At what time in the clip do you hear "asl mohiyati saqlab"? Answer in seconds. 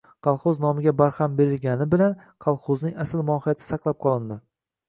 3.05-4.01